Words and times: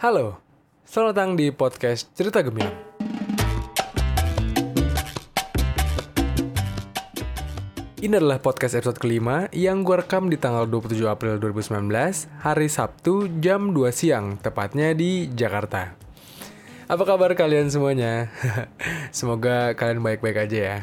Halo, 0.00 0.40
selamat 0.88 1.12
datang 1.12 1.30
di 1.36 1.52
podcast 1.52 2.08
Cerita 2.16 2.40
Gemilang. 2.40 2.72
Ini 8.00 8.16
adalah 8.16 8.40
podcast 8.40 8.80
episode 8.80 8.96
kelima 8.96 9.52
yang 9.52 9.84
gue 9.84 10.00
rekam 10.00 10.32
di 10.32 10.40
tanggal 10.40 10.64
27 10.64 11.04
April 11.04 11.36
2019, 11.36 11.92
hari 12.40 12.72
Sabtu 12.72 13.28
jam 13.44 13.76
2 13.76 13.92
siang, 13.92 14.40
tepatnya 14.40 14.96
di 14.96 15.28
Jakarta. 15.36 15.92
Apa 16.88 17.04
kabar 17.04 17.36
kalian 17.36 17.68
semuanya? 17.68 18.32
Semoga 19.12 19.76
kalian 19.76 20.00
baik-baik 20.00 20.48
aja 20.48 20.58
ya. 20.64 20.78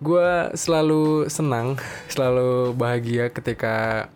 Gue 0.00 0.48
selalu 0.56 1.28
senang, 1.28 1.76
selalu 2.16 2.72
bahagia 2.72 3.28
ketika 3.28 4.08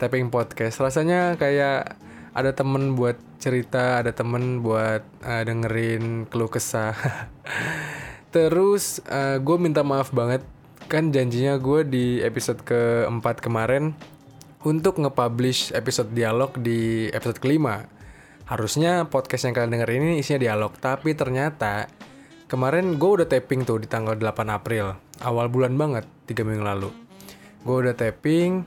tapping 0.00 0.32
podcast. 0.32 0.80
Rasanya 0.80 1.36
kayak 1.36 1.99
ada 2.30 2.54
temen 2.54 2.94
buat 2.94 3.18
cerita, 3.42 3.98
ada 4.02 4.14
temen 4.14 4.62
buat 4.62 5.02
uh, 5.24 5.42
dengerin 5.42 6.30
keluh 6.30 6.50
kesah. 6.50 6.94
Terus 8.34 9.02
uh, 9.10 9.42
gue 9.42 9.56
minta 9.58 9.82
maaf 9.82 10.14
banget 10.14 10.46
kan 10.90 11.10
janjinya 11.14 11.58
gue 11.58 11.86
di 11.86 12.06
episode 12.22 12.62
keempat 12.66 13.38
kemarin 13.42 13.94
untuk 14.66 14.98
nge-publish 14.98 15.72
episode 15.74 16.10
dialog 16.14 16.54
di 16.58 17.10
episode 17.10 17.38
kelima. 17.38 17.86
Harusnya 18.46 19.06
podcast 19.06 19.46
yang 19.46 19.54
kalian 19.54 19.72
denger 19.78 19.90
ini 19.94 20.18
isinya 20.18 20.42
dialog, 20.42 20.74
tapi 20.82 21.14
ternyata 21.14 21.86
kemarin 22.50 22.98
gue 22.98 23.10
udah 23.22 23.28
taping 23.30 23.62
tuh 23.62 23.78
di 23.78 23.86
tanggal 23.86 24.18
8 24.18 24.50
April, 24.50 24.98
awal 25.22 25.46
bulan 25.46 25.78
banget, 25.78 26.04
3 26.26 26.42
minggu 26.42 26.66
lalu. 26.66 26.90
Gue 27.62 27.76
udah 27.86 27.94
taping, 27.94 28.66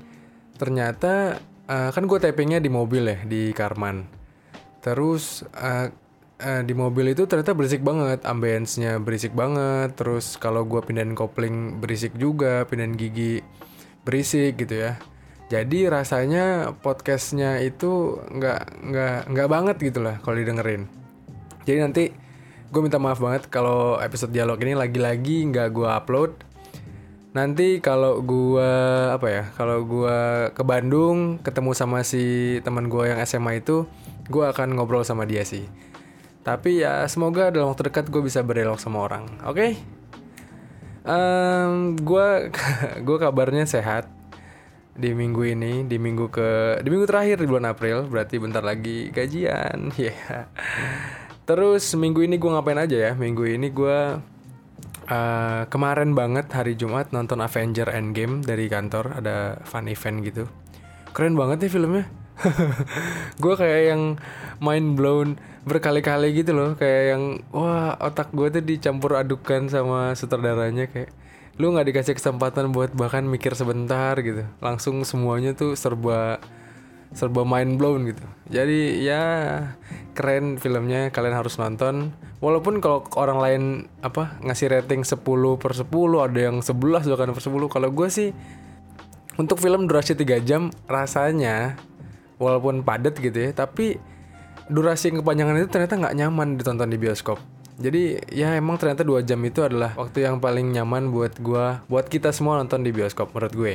ternyata 0.55 1.43
uh, 1.67 1.89
kan 1.91 2.03
gue 2.07 2.19
tapingnya 2.19 2.59
di 2.59 2.71
mobil 2.71 3.03
ya, 3.07 3.17
di 3.23 3.51
Karman. 3.55 4.07
Terus 4.83 5.47
uh, 5.55 5.87
uh, 6.43 6.61
di 6.63 6.73
mobil 6.75 7.15
itu 7.15 7.23
ternyata 7.23 7.55
berisik 7.55 7.81
banget, 7.83 8.23
ambience-nya 8.27 8.99
berisik 8.99 9.31
banget. 9.31 9.95
Terus 9.95 10.35
kalau 10.39 10.67
gue 10.67 10.83
pindahin 10.83 11.15
kopling 11.15 11.79
berisik 11.79 12.15
juga, 12.19 12.67
pindahin 12.67 12.95
gigi 12.99 13.39
berisik 14.03 14.59
gitu 14.59 14.89
ya. 14.89 14.99
Jadi 15.51 15.85
rasanya 15.85 16.73
podcastnya 16.81 17.61
itu 17.61 18.17
nggak 18.31 18.61
nggak 18.89 19.17
nggak 19.29 19.47
banget 19.51 19.77
gitu 19.79 19.99
lah 20.01 20.17
kalau 20.23 20.39
didengerin. 20.39 20.89
Jadi 21.63 21.79
nanti 21.79 22.03
gue 22.73 22.81
minta 22.81 22.97
maaf 22.97 23.21
banget 23.21 23.47
kalau 23.53 24.01
episode 24.01 24.33
dialog 24.33 24.57
ini 24.65 24.73
lagi-lagi 24.73 25.45
nggak 25.47 25.67
gue 25.71 25.87
upload. 25.87 26.31
Nanti 27.33 27.81
kalau 27.81 28.21
gue 28.21 28.71
apa 29.09 29.25
ya, 29.25 29.43
kalau 29.57 29.81
gue 29.81 30.19
ke 30.53 30.61
Bandung 30.61 31.41
ketemu 31.41 31.73
sama 31.73 32.05
si 32.05 32.57
teman 32.61 32.85
gue 32.93 33.09
yang 33.09 33.17
SMA 33.25 33.65
itu, 33.65 33.89
gue 34.29 34.45
akan 34.45 34.77
ngobrol 34.77 35.01
sama 35.01 35.25
dia 35.25 35.41
sih. 35.41 35.65
Tapi 36.45 36.85
ya 36.85 37.01
semoga 37.09 37.49
dalam 37.49 37.73
waktu 37.73 37.89
dekat 37.89 38.13
gue 38.13 38.21
bisa 38.21 38.45
berdialog 38.45 38.77
sama 38.77 39.01
orang. 39.01 39.25
Oke? 39.49 39.57
Okay? 39.57 39.71
Um, 41.09 41.97
gue 41.97 42.53
gue 43.07 43.17
kabarnya 43.17 43.65
sehat 43.65 44.05
di 44.93 45.09
minggu 45.17 45.41
ini, 45.41 45.89
di 45.89 45.97
minggu 45.97 46.29
ke 46.29 46.79
di 46.85 46.87
minggu 46.93 47.09
terakhir 47.09 47.41
di 47.41 47.49
bulan 47.49 47.73
April, 47.73 48.05
berarti 48.13 48.37
bentar 48.37 48.61
lagi 48.61 49.09
gajian. 49.09 49.89
Ya. 49.97 50.13
Yeah. 50.13 50.45
Terus 51.43 51.91
minggu 51.97 52.23
ini 52.23 52.37
gue 52.37 52.47
ngapain 52.47 52.77
aja 52.77 53.09
ya? 53.09 53.11
Minggu 53.17 53.43
ini 53.49 53.67
gue 53.73 54.21
uh, 55.07 55.65
kemarin 55.67 56.13
banget 56.13 56.51
hari 56.51 56.75
Jumat 56.79 57.11
nonton 57.15 57.39
Avenger 57.39 57.89
Endgame 57.91 58.43
dari 58.43 58.67
kantor, 58.67 59.19
ada 59.19 59.59
fun 59.63 59.87
event 59.87 60.23
gitu. 60.23 60.43
Keren 61.13 61.37
banget 61.37 61.67
nih 61.67 61.71
filmnya. 61.71 62.05
gue 63.43 63.53
kayak 63.53 63.81
yang 63.93 64.01
mind 64.57 64.97
blown 64.97 65.37
berkali-kali 65.63 66.33
gitu 66.35 66.51
loh 66.51 66.73
kayak 66.75 67.03
yang 67.15 67.23
wah 67.53 67.95
otak 68.01 68.33
gue 68.33 68.49
tuh 68.49 68.63
dicampur 68.65 69.15
adukan 69.15 69.69
sama 69.69 70.17
sutradaranya 70.17 70.89
kayak 70.89 71.13
lu 71.61 71.69
nggak 71.69 71.93
dikasih 71.93 72.17
kesempatan 72.17 72.73
buat 72.73 72.91
bahkan 72.97 73.23
mikir 73.29 73.53
sebentar 73.53 74.17
gitu 74.19 74.43
langsung 74.59 75.05
semuanya 75.05 75.53
tuh 75.53 75.77
serba 75.77 76.41
serba 77.13 77.45
mind 77.45 77.77
blown 77.77 78.09
gitu. 78.09 78.25
Jadi 78.49 79.05
ya 79.05 79.23
keren 80.13 80.57
filmnya 80.57 81.09
kalian 81.09 81.37
harus 81.37 81.57
nonton. 81.57 82.13
Walaupun 82.43 82.83
kalau 82.83 83.07
orang 83.15 83.39
lain 83.39 83.63
apa 84.03 84.35
ngasih 84.43 84.67
rating 84.73 85.07
10 85.07 85.23
per 85.57 85.71
10 85.71 85.87
ada 86.19 86.39
yang 86.39 86.59
11 86.59 87.07
bahkan 87.07 87.31
per 87.31 87.43
10 87.43 87.71
kalau 87.71 87.89
gue 87.93 88.07
sih 88.11 88.29
untuk 89.39 89.63
film 89.63 89.87
durasi 89.87 90.13
3 90.13 90.43
jam 90.43 90.69
rasanya 90.85 91.79
walaupun 92.37 92.83
padat 92.83 93.15
gitu 93.15 93.49
ya 93.49 93.55
tapi 93.55 93.95
durasi 94.67 95.11
yang 95.11 95.23
kepanjangan 95.23 95.55
itu 95.59 95.69
ternyata 95.71 95.95
nggak 95.95 96.15
nyaman 96.19 96.47
ditonton 96.59 96.91
di 96.91 96.99
bioskop. 96.99 97.39
Jadi 97.73 98.21
ya 98.29 98.53
emang 98.53 98.77
ternyata 98.77 99.01
dua 99.01 99.25
jam 99.25 99.41
itu 99.41 99.65
adalah 99.65 99.97
waktu 99.97 100.29
yang 100.29 100.37
paling 100.37 100.77
nyaman 100.77 101.09
buat 101.09 101.41
gua 101.41 101.81
buat 101.89 102.05
kita 102.05 102.29
semua 102.29 102.61
nonton 102.61 102.85
di 102.85 102.93
bioskop 102.93 103.33
menurut 103.33 103.53
gue. 103.55 103.73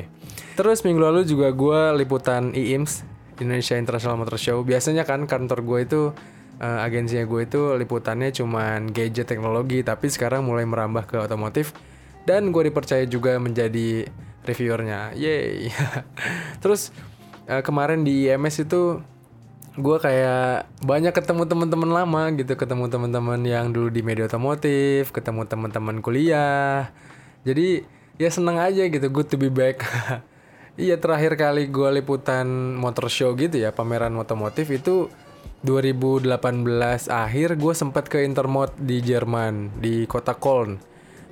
Terus 0.54 0.86
minggu 0.86 1.02
lalu 1.02 1.26
juga 1.26 1.50
gua 1.50 1.90
liputan 1.90 2.54
IIMS 2.54 3.17
Indonesia 3.40 3.74
International 3.78 4.18
Motor 4.18 4.38
Show. 4.38 4.58
Biasanya 4.62 5.02
kan 5.02 5.26
kantor 5.26 5.64
gue 5.64 5.78
itu 5.84 6.00
uh, 6.58 6.78
agensinya 6.86 7.24
gue 7.26 7.46
itu 7.46 7.74
liputannya 7.78 8.30
cuman 8.34 8.90
gadget 8.90 9.30
teknologi 9.30 9.82
tapi 9.82 10.10
sekarang 10.10 10.46
mulai 10.46 10.66
merambah 10.66 11.06
ke 11.06 11.16
otomotif. 11.18 11.74
Dan 12.28 12.52
gue 12.52 12.68
dipercaya 12.68 13.08
juga 13.08 13.40
menjadi 13.40 14.06
reviewernya. 14.44 15.16
Yay. 15.16 15.72
Terus 16.62 16.92
uh, 17.48 17.64
kemarin 17.64 18.04
di 18.04 18.28
IMS 18.28 18.68
itu 18.68 19.00
gue 19.78 19.96
kayak 20.02 20.66
banyak 20.82 21.14
ketemu 21.14 21.48
teman-teman 21.48 21.90
lama 21.90 22.22
gitu. 22.36 22.52
Ketemu 22.58 22.90
teman-teman 22.92 23.40
yang 23.46 23.72
dulu 23.72 23.88
di 23.88 24.04
media 24.04 24.28
otomotif 24.28 25.14
ketemu 25.14 25.48
teman-teman 25.48 26.04
kuliah. 26.04 26.92
Jadi 27.48 27.98
ya 28.18 28.28
seneng 28.28 28.58
aja 28.58 28.82
gitu 28.90 29.06
good 29.08 29.30
to 29.30 29.38
be 29.38 29.46
back 29.46 29.86
iya 30.78 30.96
terakhir 30.96 31.34
kali 31.34 31.68
gue 31.68 31.88
liputan 31.98 32.78
motor 32.78 33.10
show 33.10 33.34
gitu 33.34 33.58
ya 33.58 33.74
pameran 33.74 34.14
otomotif 34.16 34.70
itu 34.70 35.10
2018 35.66 36.38
akhir 37.10 37.48
gue 37.58 37.74
sempat 37.74 38.06
ke 38.06 38.22
Intermot 38.22 38.72
di 38.78 39.02
Jerman 39.02 39.82
di 39.82 40.06
kota 40.06 40.38
Köln 40.38 40.78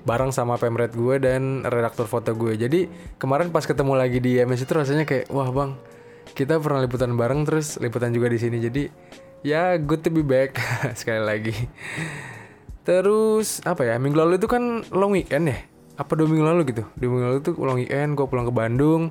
bareng 0.02 0.34
sama 0.34 0.58
pemret 0.58 0.92
gue 0.92 1.22
dan 1.22 1.62
redaktur 1.62 2.10
foto 2.10 2.34
gue 2.34 2.58
jadi 2.58 2.90
kemarin 3.22 3.54
pas 3.54 3.62
ketemu 3.62 3.94
lagi 3.94 4.18
di 4.18 4.42
MS 4.42 4.66
itu 4.66 4.72
rasanya 4.74 5.06
kayak 5.06 5.30
wah 5.30 5.50
bang 5.54 5.78
kita 6.36 6.60
pernah 6.60 6.84
liputan 6.84 7.16
bareng 7.16 7.48
terus 7.48 7.80
liputan 7.80 8.12
juga 8.12 8.28
di 8.28 8.36
sini. 8.36 8.60
Jadi 8.60 8.82
ya 9.40 9.80
good 9.80 10.04
to 10.04 10.12
be 10.12 10.20
back 10.20 10.60
sekali 11.00 11.24
lagi. 11.24 11.56
Terus 12.84 13.64
apa 13.64 13.88
ya 13.88 13.96
minggu 13.96 14.20
lalu 14.20 14.36
itu 14.36 14.46
kan 14.46 14.84
long 14.92 15.16
weekend 15.16 15.50
ya 15.50 15.58
apa 15.96 16.12
dua 16.12 16.28
minggu 16.28 16.44
lalu 16.44 16.62
gitu? 16.68 16.84
Dua 16.96 17.08
minggu 17.08 17.26
lalu 17.32 17.38
tuh 17.40 17.54
long 17.60 17.80
weekend 17.80 18.14
gue 18.14 18.26
pulang 18.28 18.46
ke 18.46 18.54
Bandung 18.54 19.02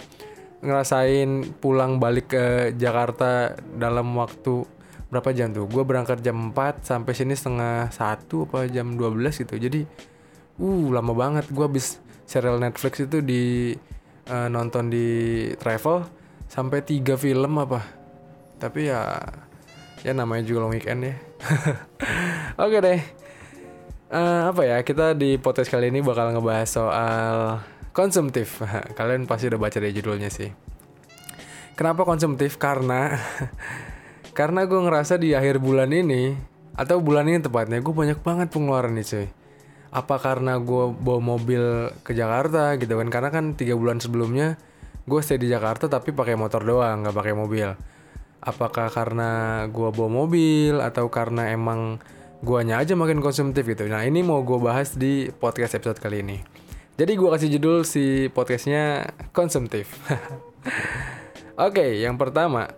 ngerasain 0.66 1.54
pulang 1.62 2.02
balik 2.02 2.34
ke 2.34 2.46
Jakarta 2.74 3.54
dalam 3.78 4.14
waktu 4.18 4.66
berapa 5.10 5.30
jam 5.34 5.54
tuh? 5.54 5.66
Gue 5.70 5.86
berangkat 5.86 6.22
jam 6.22 6.54
4 6.54 6.82
sampai 6.82 7.14
sini 7.14 7.34
setengah 7.38 7.90
satu 7.94 8.50
apa 8.50 8.70
jam 8.70 8.98
12 8.98 9.46
gitu. 9.46 9.56
Jadi 9.58 9.82
uh 10.62 10.88
lama 10.94 11.14
banget. 11.14 11.50
Gue 11.50 11.66
habis 11.66 12.02
serial 12.26 12.62
Netflix 12.62 13.02
itu 13.02 13.22
di 13.22 13.74
uh, 14.30 14.48
nonton 14.50 14.90
di 14.90 15.08
travel 15.58 16.06
sampai 16.50 16.86
tiga 16.86 17.18
film 17.18 17.62
apa. 17.62 17.82
Tapi 18.62 18.90
ya 18.90 19.22
ya 20.06 20.14
namanya 20.14 20.46
juga 20.46 20.66
long 20.66 20.74
weekend 20.74 21.02
ya. 21.02 21.16
Oke 22.66 22.78
deh 22.82 23.25
uh, 24.16 24.42
apa 24.52 24.62
ya 24.64 24.78
kita 24.88 25.12
di 25.14 25.36
podcast 25.36 25.68
kali 25.68 25.92
ini 25.92 26.00
bakal 26.00 26.32
ngebahas 26.32 26.70
soal 26.70 27.36
konsumtif. 27.92 28.64
Kalian 28.98 29.28
pasti 29.28 29.52
udah 29.52 29.60
baca 29.60 29.78
dari 29.78 29.92
judulnya 29.92 30.32
sih. 30.32 30.50
Kenapa 31.76 32.08
konsumtif? 32.08 32.56
Karena 32.56 33.12
karena 34.38 34.64
gue 34.64 34.80
ngerasa 34.80 35.20
di 35.20 35.36
akhir 35.36 35.60
bulan 35.60 35.92
ini 35.92 36.36
atau 36.76 37.00
bulan 37.00 37.28
ini 37.28 37.40
tepatnya 37.40 37.80
gue 37.80 37.96
banyak 37.96 38.20
banget 38.24 38.48
pengeluaran 38.52 38.96
nih 38.96 39.06
cuy. 39.08 39.28
Apa 39.96 40.20
karena 40.20 40.60
gue 40.60 40.92
bawa 40.92 41.22
mobil 41.24 41.92
ke 42.04 42.12
Jakarta 42.16 42.76
gitu 42.80 43.00
kan? 43.00 43.08
Karena 43.12 43.30
kan 43.32 43.56
tiga 43.56 43.76
bulan 43.76 44.00
sebelumnya 44.00 44.60
gue 45.06 45.20
stay 45.22 45.38
di 45.38 45.46
Jakarta 45.52 45.86
tapi 45.86 46.16
pakai 46.16 46.34
motor 46.40 46.64
doang 46.64 47.04
nggak 47.04 47.16
pakai 47.16 47.36
mobil. 47.36 47.70
Apakah 48.46 48.94
karena 48.94 49.64
gue 49.72 49.90
bawa 49.90 50.10
mobil 50.12 50.78
atau 50.84 51.10
karena 51.10 51.50
emang 51.50 51.98
guanya 52.44 52.82
aja 52.82 52.98
makin 52.98 53.24
konsumtif 53.24 53.64
gitu. 53.64 53.88
Nah 53.88 54.04
ini 54.04 54.26
mau 54.26 54.44
gue 54.44 54.60
bahas 54.60 54.98
di 54.98 55.30
podcast 55.32 55.80
episode 55.80 56.02
kali 56.02 56.26
ini. 56.26 56.38
Jadi 56.96 57.12
gue 57.20 57.30
kasih 57.32 57.50
judul 57.60 57.84
si 57.84 58.32
podcastnya 58.32 59.12
konsumtif. 59.36 59.92
Oke 61.56 61.80
okay, 61.80 61.92
yang 62.04 62.16
pertama. 62.16 62.72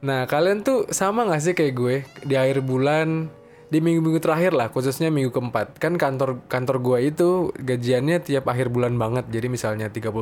Nah 0.00 0.24
kalian 0.24 0.64
tuh 0.64 0.88
sama 0.92 1.28
gak 1.28 1.42
sih 1.44 1.54
kayak 1.56 1.74
gue 1.76 1.96
di 2.24 2.34
akhir 2.36 2.64
bulan 2.64 3.28
di 3.68 3.84
minggu-minggu 3.84 4.24
terakhir 4.24 4.56
lah 4.56 4.72
khususnya 4.72 5.12
minggu 5.12 5.32
keempat? 5.32 5.76
Kan 5.76 6.00
kantor 6.00 6.44
kantor 6.48 6.80
gue 6.80 6.98
itu 7.12 7.28
gajiannya 7.60 8.24
tiap 8.24 8.48
akhir 8.48 8.72
bulan 8.72 8.96
banget. 8.96 9.28
Jadi 9.28 9.52
misalnya 9.52 9.92
31 9.92 10.12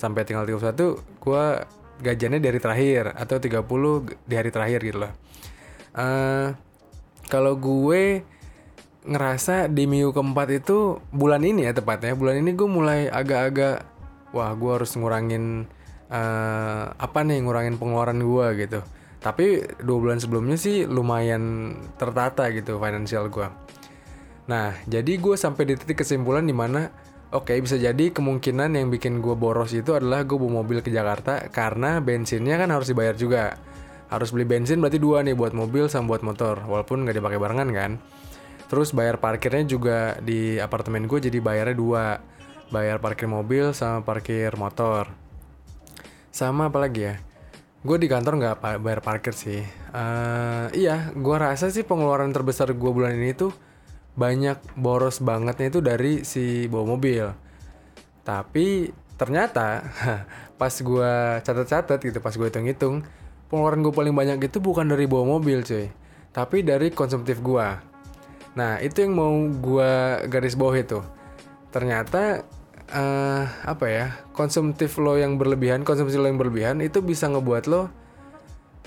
sampai 0.00 0.24
tinggal 0.24 0.48
31 0.48 0.96
gue 0.96 1.44
gajiannya 2.00 2.40
dari 2.40 2.56
terakhir 2.56 3.12
atau 3.12 3.36
30 3.36 3.60
di 4.24 4.34
hari 4.34 4.48
terakhir 4.48 4.80
gitu 4.80 4.98
loh. 5.04 5.12
Uh, 5.92 6.56
kalau 7.30 7.54
gue 7.54 8.26
ngerasa 9.06 9.72
di 9.72 9.88
minggu 9.88 10.12
keempat 10.12 10.48
itu 10.60 11.00
bulan 11.08 11.40
ini 11.40 11.64
ya 11.64 11.72
tepatnya 11.72 12.12
bulan 12.12 12.42
ini 12.44 12.52
gue 12.52 12.68
mulai 12.68 13.08
agak-agak 13.08 13.86
wah 14.36 14.52
gue 14.52 14.72
harus 14.76 14.92
ngurangin 14.98 15.64
uh, 16.12 16.84
apa 16.92 17.18
nih 17.24 17.40
ngurangin 17.40 17.80
pengeluaran 17.80 18.20
gue 18.20 18.46
gitu. 18.66 18.80
Tapi 19.20 19.64
dua 19.84 19.98
bulan 20.00 20.18
sebelumnya 20.20 20.56
sih 20.56 20.84
lumayan 20.84 21.76
tertata 21.96 22.48
gitu 22.52 22.76
finansial 22.76 23.32
gue. 23.32 23.48
Nah 24.50 24.76
jadi 24.84 25.12
gue 25.16 25.36
sampai 25.38 25.64
di 25.70 25.74
titik 25.80 26.04
kesimpulan 26.04 26.44
di 26.44 26.52
mana 26.52 26.92
oke 27.30 27.54
okay, 27.54 27.62
bisa 27.62 27.78
jadi 27.78 28.10
kemungkinan 28.10 28.74
yang 28.74 28.90
bikin 28.90 29.22
gue 29.22 29.32
boros 29.38 29.72
itu 29.72 29.94
adalah 29.96 30.26
gue 30.26 30.36
bawa 30.36 30.60
mobil 30.60 30.82
ke 30.82 30.90
Jakarta 30.90 31.48
karena 31.48 32.02
bensinnya 32.02 32.58
kan 32.58 32.68
harus 32.74 32.90
dibayar 32.90 33.14
juga 33.14 33.54
harus 34.10 34.34
beli 34.34 34.44
bensin 34.44 34.82
berarti 34.82 34.98
dua 34.98 35.22
nih 35.22 35.38
buat 35.38 35.54
mobil 35.54 35.86
sama 35.86 36.18
buat 36.18 36.26
motor 36.26 36.66
walaupun 36.66 37.06
nggak 37.06 37.16
dipakai 37.22 37.38
barengan 37.38 37.70
kan 37.70 37.92
Terus 38.70 38.94
bayar 38.94 39.18
parkirnya 39.18 39.66
juga 39.66 40.14
di 40.22 40.54
apartemen 40.62 41.10
gue 41.10 41.18
jadi 41.18 41.42
bayarnya 41.42 41.74
dua. 41.74 42.22
Bayar 42.70 43.02
parkir 43.02 43.26
mobil 43.26 43.74
sama 43.74 44.06
parkir 44.06 44.54
motor. 44.54 45.10
Sama 46.30 46.70
apa 46.70 46.78
lagi 46.78 47.02
ya? 47.02 47.18
Gue 47.82 47.98
di 47.98 48.06
kantor 48.06 48.38
nggak 48.38 48.78
bayar 48.78 49.02
parkir 49.02 49.34
sih. 49.34 49.66
Uh, 49.90 50.70
iya, 50.70 51.10
gue 51.10 51.34
rasa 51.34 51.66
sih 51.74 51.82
pengeluaran 51.82 52.30
terbesar 52.30 52.70
gue 52.70 52.90
bulan 52.94 53.18
ini 53.18 53.34
tuh 53.34 53.50
banyak 54.14 54.62
boros 54.78 55.18
bangetnya 55.18 55.66
itu 55.66 55.82
dari 55.82 56.22
si 56.22 56.70
bawa 56.70 56.94
mobil. 56.94 57.26
Tapi 58.22 58.86
ternyata 59.18 59.82
pas 60.62 60.70
gue 60.70 61.12
catat-catat 61.42 61.98
gitu, 61.98 62.22
pas 62.22 62.38
gue 62.38 62.46
hitung-hitung, 62.46 63.02
pengeluaran 63.50 63.82
gue 63.82 63.92
paling 63.92 64.14
banyak 64.14 64.38
itu 64.46 64.62
bukan 64.62 64.86
dari 64.88 65.10
bawa 65.10 65.36
mobil 65.36 65.66
cuy. 65.66 65.90
Tapi 66.30 66.62
dari 66.62 66.94
konsumtif 66.94 67.42
gue 67.42 67.90
Nah 68.58 68.82
itu 68.82 69.06
yang 69.06 69.14
mau 69.14 69.34
gue 69.46 69.90
garis 70.26 70.58
bawah 70.58 70.76
itu. 70.78 70.98
Ternyata 71.70 72.42
uh, 72.90 73.44
apa 73.62 73.86
ya 73.86 74.06
konsumtif 74.34 74.98
lo 74.98 75.14
yang 75.14 75.38
berlebihan, 75.38 75.86
konsumsi 75.86 76.18
lo 76.18 76.26
yang 76.26 76.40
berlebihan 76.40 76.82
itu 76.82 76.98
bisa 77.02 77.30
ngebuat 77.30 77.70
lo 77.70 77.90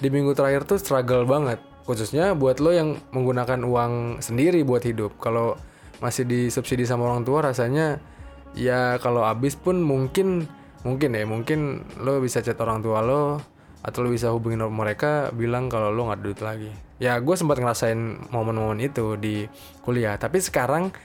di 0.01 0.09
minggu 0.11 0.35
terakhir 0.35 0.67
tuh 0.67 0.79
struggle 0.81 1.23
banget. 1.23 1.63
Khususnya 1.87 2.35
buat 2.35 2.59
lo 2.59 2.71
yang 2.75 2.99
menggunakan 3.15 3.63
uang 3.63 4.23
sendiri 4.23 4.63
buat 4.67 4.83
hidup. 4.83 5.19
Kalau 5.19 5.55
masih 6.03 6.27
disubsidi 6.27 6.83
sama 6.83 7.07
orang 7.07 7.23
tua 7.23 7.39
rasanya 7.39 8.03
ya 8.51 8.99
kalau 8.99 9.23
habis 9.23 9.55
pun 9.55 9.79
mungkin 9.79 10.51
mungkin 10.83 11.15
ya 11.15 11.23
mungkin 11.23 11.87
lo 12.03 12.19
bisa 12.19 12.43
chat 12.43 12.59
orang 12.59 12.83
tua 12.83 12.99
lo 12.99 13.39
atau 13.83 13.99
lo 13.99 14.15
bisa 14.15 14.31
hubungin 14.31 14.63
mereka 14.71 15.27
bilang 15.35 15.67
kalau 15.67 15.91
lo 15.91 16.07
nggak 16.07 16.21
duit 16.23 16.39
lagi. 16.39 16.71
Ya 17.03 17.19
gue 17.19 17.35
sempat 17.35 17.59
ngerasain 17.59 18.31
momen-momen 18.31 18.79
itu 18.79 19.19
di 19.19 19.43
kuliah. 19.83 20.15
Tapi 20.15 20.39
sekarang 20.39 20.95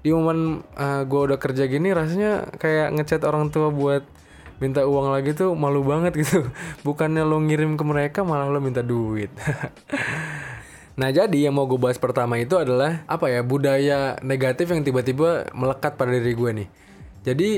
di 0.00 0.10
momen 0.10 0.64
uh, 0.80 1.04
gue 1.04 1.20
udah 1.28 1.38
kerja 1.38 1.68
gini 1.68 1.92
rasanya 1.92 2.48
kayak 2.56 2.96
ngechat 2.96 3.22
orang 3.28 3.52
tua 3.52 3.68
buat 3.68 4.02
minta 4.58 4.82
uang 4.88 5.12
lagi 5.12 5.36
tuh 5.36 5.52
malu 5.52 5.84
banget 5.84 6.16
gitu. 6.24 6.48
Bukannya 6.88 7.20
lo 7.22 7.36
ngirim 7.36 7.76
ke 7.76 7.84
mereka 7.84 8.24
malah 8.24 8.48
lo 8.48 8.58
minta 8.58 8.80
duit. 8.80 9.30
Nah 10.92 11.08
jadi 11.08 11.48
yang 11.48 11.56
mau 11.56 11.64
gue 11.64 11.80
bahas 11.80 11.96
pertama 11.96 12.36
itu 12.36 12.52
adalah 12.60 13.00
apa 13.08 13.32
ya 13.32 13.40
budaya 13.40 14.20
negatif 14.20 14.68
yang 14.68 14.84
tiba-tiba 14.84 15.48
melekat 15.56 15.96
pada 15.96 16.12
diri 16.12 16.36
gue 16.36 16.50
nih. 16.52 16.68
Jadi 17.24 17.50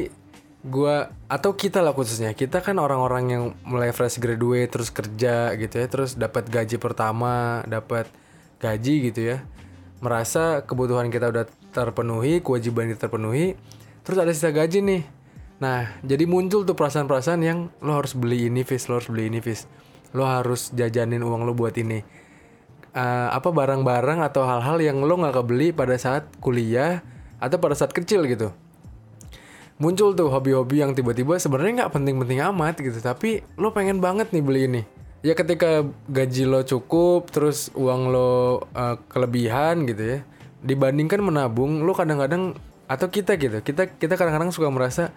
gua 0.65 1.13
atau 1.29 1.53
kita 1.53 1.85
lah 1.85 1.93
khususnya 1.93 2.33
kita 2.33 2.65
kan 2.65 2.81
orang-orang 2.81 3.25
yang 3.29 3.45
mulai 3.69 3.93
fresh 3.93 4.17
graduate 4.17 4.73
terus 4.73 4.89
kerja 4.89 5.53
gitu 5.61 5.77
ya 5.77 5.87
terus 5.93 6.17
dapat 6.17 6.49
gaji 6.49 6.81
pertama 6.81 7.61
dapat 7.69 8.09
gaji 8.65 9.13
gitu 9.13 9.21
ya 9.37 9.45
merasa 10.01 10.65
kebutuhan 10.65 11.13
kita 11.13 11.29
udah 11.29 11.45
terpenuhi 11.73 12.41
kewajiban 12.41 12.89
kita 12.89 13.09
terpenuhi 13.09 13.61
terus 14.05 14.17
ada 14.21 14.33
sisa 14.33 14.53
gaji 14.53 14.81
nih. 14.81 15.03
Nah 15.61 16.01
jadi 16.01 16.25
muncul 16.25 16.65
tuh 16.65 16.77
perasaan-perasaan 16.77 17.41
yang 17.45 17.69
lo 17.85 18.01
harus 18.01 18.17
beli 18.17 18.49
ini 18.49 18.65
vis 18.65 18.89
lo 18.89 19.01
harus 19.01 19.09
beli 19.13 19.29
ini 19.29 19.41
vis 19.45 19.69
lo 20.17 20.25
harus 20.25 20.73
jajanin 20.73 21.21
uang 21.21 21.45
lo 21.45 21.53
buat 21.53 21.77
ini. 21.77 22.01
Uh, 22.95 23.27
apa 23.35 23.51
barang-barang 23.51 24.23
atau 24.23 24.47
hal-hal 24.47 24.79
yang 24.79 25.03
lo 25.03 25.19
nggak 25.19 25.35
kebeli 25.35 25.75
pada 25.75 25.99
saat 25.99 26.31
kuliah 26.39 27.03
atau 27.43 27.59
pada 27.59 27.75
saat 27.75 27.91
kecil 27.91 28.23
gitu 28.31 28.55
muncul 29.79 30.15
tuh 30.15 30.31
hobi-hobi 30.31 30.81
yang 30.83 30.95
tiba-tiba 30.95 31.39
sebenarnya 31.39 31.85
nggak 31.85 31.93
penting-penting 31.95 32.41
amat 32.55 32.79
gitu. 32.81 32.99
Tapi 32.99 33.45
lo 33.59 33.75
pengen 33.75 33.99
banget 33.99 34.31
nih 34.31 34.45
beli 34.45 34.63
ini. 34.71 34.83
Ya 35.25 35.33
ketika 35.33 35.89
gaji 36.09 36.45
lo 36.45 36.61
cukup 36.63 37.33
terus 37.33 37.73
uang 37.73 38.13
lo 38.13 38.61
uh, 38.77 38.97
kelebihan 39.09 39.89
gitu 39.89 40.05
ya 40.05 40.19
dibandingkan 40.65 41.21
menabung 41.21 41.85
lo 41.85 41.93
kadang-kadang 41.93 42.57
atau 42.89 43.09
kita 43.09 43.37
gitu 43.37 43.61
kita 43.61 43.89
kita 44.01 44.17
kadang-kadang 44.17 44.49
suka 44.49 44.69
merasa 44.73 45.13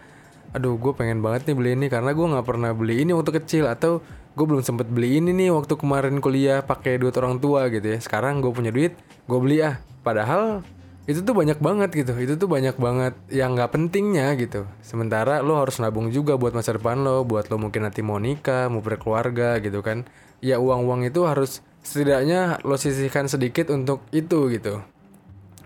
aduh 0.55 0.79
gue 0.79 0.91
pengen 0.95 1.19
banget 1.19 1.51
nih 1.51 1.55
beli 1.55 1.71
ini 1.75 1.87
karena 1.91 2.11
gue 2.15 2.23
nggak 2.23 2.47
pernah 2.47 2.71
beli 2.71 3.03
ini 3.03 3.11
waktu 3.11 3.31
kecil 3.35 3.67
atau 3.67 3.99
gue 4.37 4.45
belum 4.45 4.63
sempet 4.63 4.87
beli 4.87 5.17
ini 5.17 5.33
nih 5.33 5.49
waktu 5.51 5.73
kemarin 5.75 6.21
kuliah 6.23 6.61
pakai 6.61 7.01
duit 7.01 7.17
orang 7.17 7.41
tua 7.41 7.67
gitu 7.73 7.97
ya. 7.97 7.97
Sekarang 7.97 8.37
gue 8.37 8.53
punya 8.53 8.69
duit 8.69 8.93
gue 9.25 9.39
beli 9.41 9.65
ah. 9.65 9.81
Padahal 10.05 10.61
itu 11.07 11.23
tuh 11.23 11.31
banyak 11.31 11.57
banget 11.63 11.89
gitu. 11.95 12.13
Itu 12.19 12.35
tuh 12.35 12.51
banyak 12.51 12.75
banget 12.75 13.15
yang 13.31 13.55
nggak 13.55 13.71
pentingnya 13.71 14.35
gitu. 14.35 14.67
Sementara 14.83 15.39
lo 15.39 15.55
harus 15.55 15.79
nabung 15.79 16.11
juga 16.11 16.35
buat 16.35 16.51
masa 16.51 16.75
depan 16.75 16.99
lo 16.99 17.23
buat 17.23 17.47
lo 17.47 17.55
mungkin 17.55 17.87
nanti 17.87 18.03
mau 18.03 18.19
nikah 18.19 18.67
mau 18.67 18.83
berkeluarga 18.83 19.63
gitu 19.63 19.79
kan. 19.79 20.03
Ya 20.43 20.59
uang 20.59 20.83
uang 20.83 21.07
itu 21.07 21.23
harus 21.23 21.63
setidaknya 21.79 22.59
lo 22.67 22.75
sisihkan 22.75 23.31
sedikit 23.31 23.71
untuk 23.71 24.03
itu 24.11 24.51
gitu. 24.51 24.83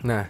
Nah 0.06 0.30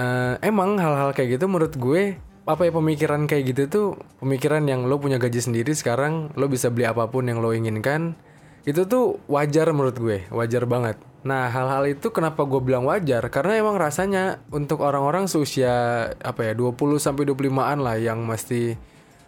uh, 0.00 0.40
emang 0.40 0.80
hal-hal 0.80 1.12
kayak 1.12 1.36
gitu 1.36 1.44
menurut 1.44 1.76
gue 1.76 2.16
apa 2.48 2.64
ya 2.64 2.72
pemikiran 2.72 3.28
kayak 3.28 3.52
gitu 3.52 3.62
tuh 3.68 3.86
pemikiran 4.24 4.64
yang 4.64 4.88
lo 4.88 4.96
punya 4.96 5.20
gaji 5.20 5.44
sendiri 5.44 5.76
sekarang 5.76 6.32
lo 6.32 6.48
bisa 6.48 6.72
beli 6.72 6.88
apa 6.88 7.04
pun 7.12 7.28
yang 7.28 7.44
lo 7.44 7.52
inginkan 7.52 8.16
itu 8.64 8.88
tuh 8.88 9.20
wajar 9.28 9.68
menurut 9.76 9.96
gue. 10.00 10.24
Wajar 10.32 10.64
banget 10.64 10.96
Nah, 11.28 11.52
hal-hal 11.52 11.84
itu 11.92 12.08
kenapa 12.08 12.48
gue 12.48 12.56
bilang 12.64 12.88
wajar? 12.88 13.28
Karena 13.28 13.60
emang 13.60 13.76
rasanya 13.76 14.40
untuk 14.48 14.80
orang-orang 14.80 15.28
seusia 15.28 16.08
apa 16.24 16.40
ya 16.40 16.52
20 16.56 16.96
sampai 16.96 17.28
25-an 17.28 17.84
lah 17.84 18.00
yang 18.00 18.24
masih 18.24 18.80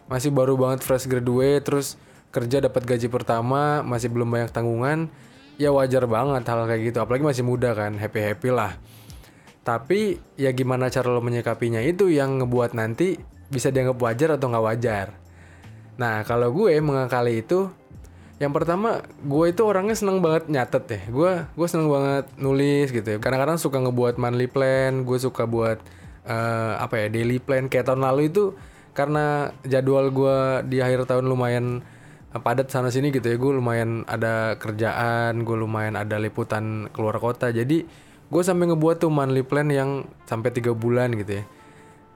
masih 0.09 0.33
baru 0.33 0.57
banget 0.57 0.81
fresh 0.81 1.05
graduate 1.05 1.61
terus 1.61 2.01
kerja 2.33 2.57
dapat 2.57 2.89
gaji 2.89 3.05
pertama, 3.05 3.85
masih 3.85 4.09
belum 4.09 4.33
banyak 4.33 4.49
tanggungan, 4.49 5.13
ya 5.61 5.69
wajar 5.69 6.09
banget 6.09 6.41
hal 6.49 6.65
kayak 6.65 6.81
gitu. 6.89 6.97
Apalagi 7.05 7.21
masih 7.21 7.43
muda 7.45 7.77
kan, 7.77 7.93
happy-happy 8.01 8.49
lah. 8.49 8.81
Tapi 9.61 10.17
ya 10.41 10.49
gimana 10.57 10.89
cara 10.89 11.13
lo 11.13 11.21
menyikapinya 11.21 11.85
itu 11.85 12.09
yang 12.09 12.41
ngebuat 12.41 12.73
nanti 12.73 13.21
bisa 13.53 13.69
dianggap 13.69 14.01
wajar 14.01 14.41
atau 14.41 14.49
nggak 14.49 14.65
wajar. 14.65 15.07
Nah, 16.01 16.25
kalau 16.25 16.49
gue 16.49 16.81
mengakali 16.81 17.45
itu 17.45 17.69
yang 18.41 18.49
pertama 18.57 19.05
gue 19.21 19.45
itu 19.53 19.61
orangnya 19.61 19.93
seneng 19.93 20.17
banget 20.17 20.49
nyatet 20.49 20.85
ya. 20.89 21.01
Gue 21.13 21.31
gue 21.45 21.67
seneng 21.69 21.93
banget 21.93 22.25
nulis 22.41 22.89
gitu 22.89 23.05
ya. 23.05 23.17
Kadang-kadang 23.21 23.61
suka 23.61 23.77
ngebuat 23.77 24.17
monthly 24.17 24.49
plan 24.49 25.05
gue 25.05 25.17
suka 25.21 25.45
buat 25.45 25.77
uh, 26.25 26.81
apa 26.81 27.05
ya 27.05 27.07
daily 27.13 27.37
plan. 27.37 27.69
Kayak 27.69 27.93
tahun 27.93 28.01
lalu 28.01 28.33
itu 28.33 28.57
karena 28.97 29.53
jadwal 29.61 30.09
gue 30.09 30.37
di 30.65 30.81
akhir 30.81 31.05
tahun 31.05 31.29
lumayan 31.29 31.85
padat 32.33 32.73
sana 32.73 32.89
sini 32.89 33.13
gitu 33.13 33.29
ya. 33.29 33.37
Gue 33.37 33.53
lumayan 33.53 34.09
ada 34.09 34.57
kerjaan 34.57 35.45
gue 35.45 35.57
lumayan 35.61 35.93
ada 35.93 36.17
liputan 36.17 36.89
keluar 36.89 37.21
kota. 37.21 37.53
Jadi 37.53 37.85
gue 38.31 38.41
sampai 38.41 38.73
ngebuat 38.73 39.05
tuh 39.05 39.13
monthly 39.13 39.45
plan 39.45 39.69
yang 39.69 40.09
sampai 40.25 40.49
tiga 40.49 40.73
bulan 40.73 41.13
gitu 41.13 41.39
ya 41.39 41.45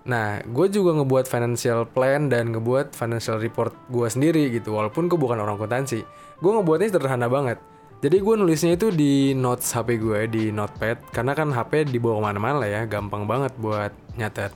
Nah, 0.06 0.38
gue 0.46 0.68
juga 0.70 1.02
ngebuat 1.02 1.26
financial 1.26 1.90
plan 1.90 2.30
dan 2.30 2.54
ngebuat 2.54 2.94
financial 2.94 3.42
report 3.42 3.74
gue 3.90 4.06
sendiri 4.06 4.54
gitu. 4.54 4.78
Walaupun 4.78 5.10
gue 5.10 5.18
bukan 5.18 5.42
orang 5.42 5.58
akuntansi. 5.58 6.06
Gue 6.38 6.52
ngebuatnya 6.54 6.94
sederhana 6.94 7.26
banget. 7.26 7.58
Jadi 8.06 8.22
gue 8.22 8.36
nulisnya 8.38 8.78
itu 8.78 8.94
di 8.94 9.34
notes 9.34 9.74
HP 9.74 9.98
gue, 9.98 10.30
di 10.30 10.44
notepad. 10.54 11.02
Karena 11.10 11.34
kan 11.34 11.50
HP 11.50 11.90
dibawa 11.90 12.22
ke 12.22 12.24
mana-mana 12.30 12.56
lah 12.62 12.70
ya, 12.70 12.82
gampang 12.86 13.26
banget 13.26 13.58
buat 13.58 13.90
nyatet. 14.14 14.54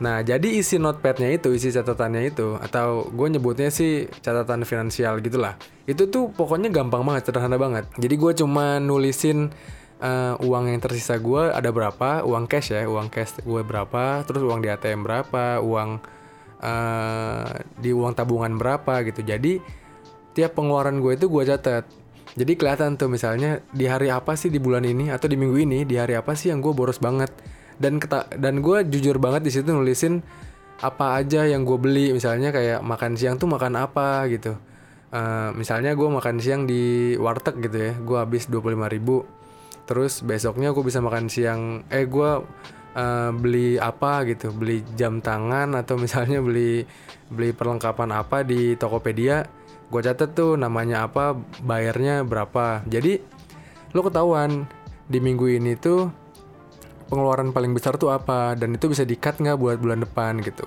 Nah, 0.00 0.24
jadi 0.24 0.58
isi 0.58 0.80
notepadnya 0.80 1.28
itu, 1.28 1.52
isi 1.52 1.68
catatannya 1.70 2.32
itu, 2.32 2.56
atau 2.56 3.04
gue 3.12 3.36
nyebutnya 3.36 3.68
sih 3.68 4.08
catatan 4.24 4.64
finansial 4.64 5.20
gitulah. 5.20 5.60
Itu 5.84 6.08
tuh 6.08 6.32
pokoknya 6.32 6.72
gampang 6.72 7.04
banget, 7.04 7.28
sederhana 7.28 7.60
banget. 7.60 7.84
Jadi 8.00 8.14
gue 8.16 8.32
cuma 8.32 8.80
nulisin 8.80 9.52
uh, 10.00 10.34
uang 10.40 10.72
yang 10.72 10.80
tersisa 10.80 11.20
gue 11.20 11.52
ada 11.52 11.70
berapa? 11.70 12.24
Uang 12.24 12.48
cash 12.48 12.72
ya 12.74 12.88
uang 12.88 13.12
cash 13.12 13.38
gue 13.44 13.62
berapa? 13.62 14.24
Terus 14.24 14.42
uang 14.42 14.64
di 14.64 14.68
ATM 14.72 15.04
berapa? 15.04 15.60
Uang 15.60 16.00
uh, 16.60 17.50
di 17.78 17.90
uang 17.92 18.12
tabungan 18.16 18.56
berapa 18.56 19.04
gitu. 19.06 19.20
Jadi 19.22 19.60
tiap 20.32 20.56
pengeluaran 20.56 20.98
gue 20.98 21.14
itu 21.14 21.28
gue 21.28 21.42
catat. 21.46 21.84
Jadi 22.30 22.52
kelihatan 22.54 22.94
tuh 22.94 23.10
misalnya 23.10 23.58
di 23.74 23.90
hari 23.90 24.08
apa 24.08 24.38
sih 24.38 24.48
di 24.48 24.62
bulan 24.62 24.86
ini 24.86 25.10
atau 25.10 25.26
di 25.26 25.34
minggu 25.34 25.58
ini 25.58 25.82
di 25.82 25.98
hari 25.98 26.14
apa 26.14 26.32
sih 26.38 26.50
yang 26.50 26.64
gue 26.64 26.72
boros 26.72 26.98
banget. 26.98 27.30
Dan 27.80 27.96
keta 27.96 28.28
dan 28.36 28.60
gue 28.60 28.84
jujur 28.88 29.16
banget 29.16 29.40
di 29.40 29.50
situ 29.52 29.72
nulisin 29.72 30.20
apa 30.80 31.20
aja 31.20 31.44
yang 31.44 31.66
gue 31.68 31.76
beli. 31.76 32.12
Misalnya 32.16 32.52
kayak 32.54 32.80
makan 32.84 33.16
siang 33.16 33.36
tuh 33.36 33.50
makan 33.50 33.76
apa 33.76 34.24
gitu. 34.30 34.56
Uh, 35.10 35.50
misalnya 35.58 35.98
gue 35.98 36.06
makan 36.06 36.38
siang 36.38 36.70
di 36.70 37.18
warteg 37.18 37.58
gitu 37.66 37.82
ya 37.82 37.92
gue 37.98 38.14
habis 38.14 38.46
25 38.46 38.78
ribu 38.94 39.26
terus 39.90 40.22
besoknya 40.22 40.70
gue 40.70 40.84
bisa 40.86 41.02
makan 41.02 41.26
siang 41.26 41.82
eh 41.90 42.06
gue 42.06 42.30
uh, 42.94 43.30
beli 43.34 43.74
apa 43.74 44.22
gitu 44.30 44.54
beli 44.54 44.86
jam 44.94 45.18
tangan 45.18 45.74
atau 45.74 45.98
misalnya 45.98 46.38
beli 46.38 46.86
beli 47.26 47.50
perlengkapan 47.50 48.14
apa 48.14 48.46
di 48.46 48.78
Tokopedia 48.78 49.42
gue 49.90 50.00
catet 50.06 50.30
tuh 50.38 50.54
namanya 50.54 51.10
apa 51.10 51.34
bayarnya 51.66 52.22
berapa. 52.22 52.86
Jadi 52.86 53.18
lo 53.90 54.06
ketahuan 54.06 54.70
di 55.10 55.18
minggu 55.18 55.50
ini 55.50 55.74
tuh 55.74 56.06
pengeluaran 57.10 57.50
paling 57.50 57.74
besar 57.74 57.98
tuh 57.98 58.14
apa 58.14 58.54
dan 58.54 58.78
itu 58.78 58.86
bisa 58.86 59.02
di-cut 59.02 59.42
nggak 59.42 59.58
buat 59.58 59.82
bulan 59.82 60.06
depan 60.06 60.38
gitu. 60.46 60.62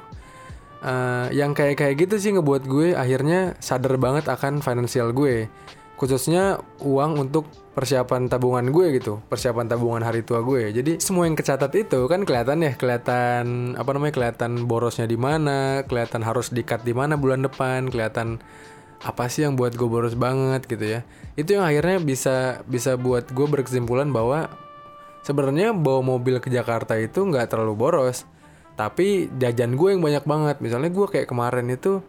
Uh, 0.84 1.32
yang 1.32 1.56
kayak 1.56 1.80
kayak 1.80 1.96
gitu 1.96 2.20
sih 2.20 2.36
ngebuat 2.36 2.68
gue 2.68 2.92
akhirnya 2.92 3.56
sadar 3.64 3.96
banget 3.96 4.28
akan 4.28 4.60
finansial 4.60 5.16
gue 5.16 5.48
khususnya 5.96 6.60
uang 6.84 7.24
untuk 7.24 7.48
persiapan 7.74 8.30
tabungan 8.30 8.70
gue 8.70 9.02
gitu 9.02 9.26
persiapan 9.26 9.66
tabungan 9.66 10.06
hari 10.06 10.22
tua 10.22 10.46
gue. 10.46 10.70
Jadi 10.70 11.02
semua 11.02 11.26
yang 11.26 11.34
kecatat 11.34 11.74
itu 11.74 12.06
kan 12.06 12.22
kelihatan 12.22 12.62
ya 12.62 12.74
kelihatan 12.78 13.74
apa 13.74 13.90
namanya 13.98 14.14
kelihatan 14.14 14.70
borosnya 14.70 15.10
di 15.10 15.18
mana 15.18 15.82
kelihatan 15.90 16.22
harus 16.22 16.54
dikat 16.54 16.86
di 16.86 16.94
mana 16.94 17.18
bulan 17.18 17.42
depan 17.42 17.90
kelihatan 17.90 18.38
apa 19.04 19.28
sih 19.28 19.44
yang 19.44 19.60
buat 19.60 19.74
gue 19.76 19.90
boros 19.90 20.14
banget 20.14 20.70
gitu 20.70 20.86
ya. 20.86 21.00
Itu 21.34 21.58
yang 21.58 21.66
akhirnya 21.66 21.98
bisa 22.00 22.62
bisa 22.70 22.96
buat 22.96 23.28
gue 23.34 23.48
berkesimpulan 23.50 24.14
bahwa 24.14 24.54
sebenarnya 25.26 25.74
bawa 25.74 26.06
mobil 26.06 26.38
ke 26.38 26.54
Jakarta 26.54 26.96
itu 26.96 27.26
nggak 27.26 27.52
terlalu 27.52 27.74
boros 27.74 28.30
tapi 28.74 29.30
jajan 29.42 29.74
gue 29.74 29.98
yang 29.98 30.02
banyak 30.02 30.24
banget. 30.30 30.58
Misalnya 30.62 30.94
gue 30.94 31.08
kayak 31.10 31.26
kemarin 31.26 31.74
itu 31.74 32.06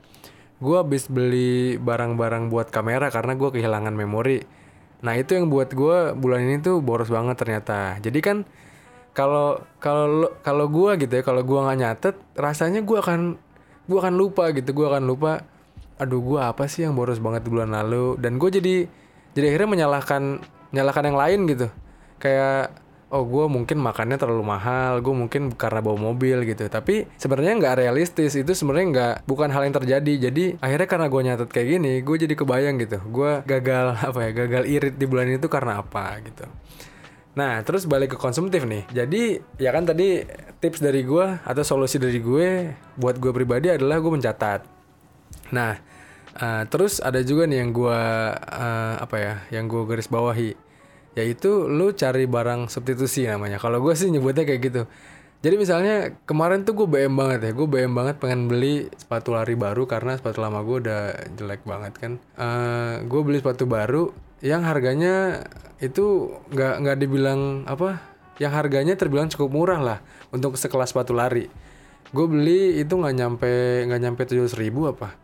gue 0.60 0.76
habis 0.76 1.08
beli 1.08 1.80
barang-barang 1.80 2.52
buat 2.52 2.68
kamera 2.68 3.08
karena 3.08 3.32
gue 3.34 3.48
kehilangan 3.48 3.96
memori 3.96 4.63
nah 5.04 5.12
itu 5.20 5.36
yang 5.36 5.52
buat 5.52 5.68
gue 5.76 6.16
bulan 6.16 6.40
ini 6.48 6.64
tuh 6.64 6.80
boros 6.80 7.12
banget 7.12 7.36
ternyata. 7.36 8.00
Jadi 8.00 8.18
kan 8.24 8.36
kalau 9.12 9.60
kalau 9.78 10.32
kalau 10.40 10.66
gue 10.72 11.06
gitu 11.06 11.12
ya 11.12 11.22
kalau 11.22 11.44
gue 11.44 11.58
nggak 11.60 11.78
nyatet 11.78 12.16
rasanya 12.34 12.80
gue 12.80 12.98
akan 12.98 13.36
gue 13.84 13.98
akan 14.00 14.14
lupa 14.16 14.48
gitu 14.56 14.72
gue 14.72 14.86
akan 14.88 15.04
lupa 15.04 15.44
aduh 16.00 16.18
gue 16.18 16.40
apa 16.40 16.66
sih 16.66 16.82
yang 16.88 16.96
boros 16.96 17.20
banget 17.20 17.44
bulan 17.46 17.70
lalu? 17.76 18.16
Dan 18.16 18.40
gue 18.40 18.48
jadi 18.48 18.76
jadi 19.36 19.54
akhirnya 19.54 19.70
menyalahkan 19.70 20.22
menyalahkan 20.72 21.04
yang 21.12 21.18
lain 21.20 21.40
gitu. 21.52 21.68
Kayak 22.18 22.72
oh 23.14 23.22
gue 23.22 23.46
mungkin 23.46 23.78
makannya 23.78 24.18
terlalu 24.18 24.42
mahal 24.42 24.98
gue 24.98 25.14
mungkin 25.14 25.54
karena 25.54 25.78
bawa 25.78 26.10
mobil 26.10 26.42
gitu. 26.42 26.66
Tapi 26.66 27.06
sebenarnya 27.14 27.54
nggak 27.62 27.74
realistis 27.78 28.34
itu 28.34 28.50
sebenarnya 28.50 28.86
nggak 28.90 29.14
bukan 29.30 29.54
hal 29.54 29.62
yang 29.62 29.74
terjadi. 29.78 30.14
Jadi 30.30 30.44
akhirnya 30.58 30.88
karena 30.90 31.06
gue 31.06 31.20
nyatet 31.22 31.50
kayak 31.54 31.68
gini 31.78 31.92
gue 32.02 32.16
jadi 32.26 32.34
kebayang 32.34 32.76
gitu. 32.82 32.98
Gue 33.06 33.46
gagal 33.46 33.94
apa 34.10 34.18
ya 34.26 34.30
gagal 34.34 34.62
irit 34.66 34.94
di 34.98 35.06
bulan 35.06 35.30
itu 35.30 35.46
karena 35.46 35.78
apa 35.78 36.18
gitu. 36.26 36.50
Nah, 37.34 37.66
terus 37.66 37.90
balik 37.90 38.14
ke 38.14 38.18
konsumtif 38.18 38.62
nih. 38.62 38.86
Jadi, 38.94 39.42
ya 39.58 39.74
kan 39.74 39.82
tadi 39.82 40.22
tips 40.62 40.78
dari 40.78 41.02
gue 41.02 41.26
atau 41.42 41.62
solusi 41.66 41.98
dari 41.98 42.22
gue 42.22 42.78
buat 42.94 43.18
gue 43.18 43.34
pribadi 43.34 43.74
adalah 43.74 43.98
gue 43.98 44.12
mencatat. 44.14 44.62
Nah, 45.50 45.74
uh, 46.38 46.62
terus 46.70 47.02
ada 47.02 47.18
juga 47.26 47.50
nih 47.50 47.58
yang 47.66 47.74
gue 47.74 48.00
uh, 48.38 48.94
apa 49.02 49.16
ya, 49.18 49.34
yang 49.50 49.66
gue 49.66 49.82
garis 49.82 50.06
bawahi, 50.06 50.54
yaitu 51.14 51.70
lu 51.70 51.94
cari 51.94 52.26
barang 52.26 52.70
substitusi 52.70 53.26
namanya. 53.26 53.62
Kalau 53.62 53.78
gue 53.82 53.94
sih 53.94 54.10
nyebutnya 54.10 54.42
kayak 54.46 54.62
gitu. 54.62 54.82
Jadi 55.44 55.60
misalnya 55.60 56.16
kemarin 56.24 56.64
tuh 56.64 56.72
gue 56.72 56.88
BM 56.88 57.14
banget 57.20 57.40
ya, 57.44 57.52
gue 57.52 57.68
BM 57.68 57.92
banget 57.92 58.16
pengen 58.16 58.48
beli 58.48 58.88
sepatu 58.96 59.36
lari 59.36 59.52
baru 59.52 59.84
karena 59.84 60.16
sepatu 60.16 60.40
lama 60.40 60.64
gue 60.64 60.88
udah 60.88 61.02
jelek 61.36 61.62
banget 61.68 61.92
kan. 62.00 62.12
Uh, 62.34 62.44
eh, 62.44 62.94
gue 63.04 63.20
beli 63.20 63.38
sepatu 63.44 63.68
baru 63.68 64.08
yang 64.40 64.64
harganya 64.64 65.44
itu 65.84 66.32
nggak 66.48 66.74
nggak 66.80 66.96
dibilang 66.96 67.68
apa, 67.68 68.00
yang 68.40 68.56
harganya 68.56 68.96
terbilang 68.96 69.28
cukup 69.28 69.52
murah 69.52 69.80
lah 69.84 69.98
untuk 70.32 70.56
sekelas 70.56 70.96
sepatu 70.96 71.12
lari. 71.12 71.44
Gue 72.08 72.24
beli 72.24 72.80
itu 72.80 72.96
nggak 72.96 73.14
nyampe 73.14 73.52
nggak 73.84 74.00
nyampe 74.00 74.22
tujuh 74.24 74.48
ribu 74.56 74.88
apa 74.88 75.23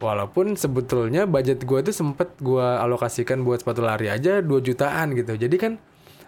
Walaupun 0.00 0.56
sebetulnya 0.56 1.28
budget 1.28 1.68
gue 1.68 1.80
tuh 1.84 1.92
sempet 1.92 2.32
gue 2.40 2.64
alokasikan 2.64 3.44
buat 3.44 3.60
sepatu 3.60 3.84
lari 3.84 4.08
aja 4.08 4.40
2 4.40 4.48
jutaan 4.64 5.12
gitu. 5.12 5.36
Jadi 5.36 5.56
kan 5.60 5.72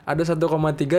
ada 0.05 0.21
1,3 0.21 0.37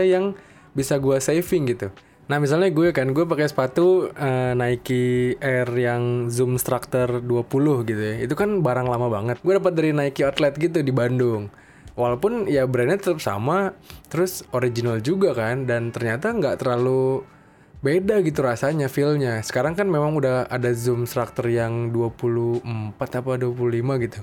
yang 0.10 0.34
bisa 0.74 0.98
gue 0.98 1.22
saving 1.22 1.70
gitu. 1.70 1.94
Nah 2.34 2.42
misalnya 2.42 2.74
gue 2.74 2.90
kan 2.90 3.14
gue 3.14 3.30
pakai 3.30 3.46
sepatu 3.46 4.10
uh, 4.10 4.54
Nike 4.58 5.38
Air 5.38 5.70
yang 5.76 6.34
Zoom 6.34 6.58
Structure 6.58 7.22
20 7.22 7.86
gitu 7.86 8.02
ya. 8.02 8.16
Itu 8.26 8.34
kan 8.34 8.66
barang 8.66 8.90
lama 8.90 9.06
banget. 9.06 9.38
Gue 9.46 9.60
dapat 9.62 9.78
dari 9.78 9.94
Nike 9.94 10.26
Outlet 10.26 10.58
gitu 10.58 10.82
di 10.82 10.90
Bandung. 10.90 11.54
Walaupun 11.94 12.50
ya 12.50 12.66
brandnya 12.66 12.98
tetap 12.98 13.22
sama, 13.22 13.78
terus 14.10 14.42
original 14.50 14.98
juga 14.98 15.38
kan, 15.38 15.70
dan 15.70 15.94
ternyata 15.94 16.34
nggak 16.34 16.66
terlalu 16.66 17.22
beda 17.84 18.24
gitu 18.24 18.40
rasanya 18.42 18.88
feelnya. 18.88 19.44
Sekarang 19.44 19.76
kan 19.76 19.92
memang 19.92 20.16
udah 20.16 20.48
ada 20.48 20.72
zoom 20.72 21.04
structure 21.04 21.52
yang 21.52 21.92
24 21.92 22.64
apa 22.96 23.32
25 23.36 24.04
gitu 24.08 24.20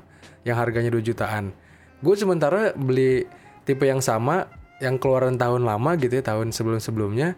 yang 0.49 0.57
harganya 0.57 0.91
2 0.91 1.05
jutaan. 1.05 1.53
Gue 2.01 2.17
sementara 2.17 2.73
beli 2.73 3.29
tipe 3.69 3.85
yang 3.85 4.01
sama 4.01 4.49
yang 4.81 4.97
keluaran 4.97 5.37
tahun 5.37 5.69
lama 5.69 6.01
gitu 6.01 6.19
ya 6.19 6.25
tahun 6.25 6.57
sebelum-sebelumnya 6.57 7.37